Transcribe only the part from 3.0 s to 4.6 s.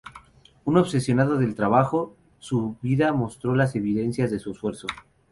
mostró las evidencias de su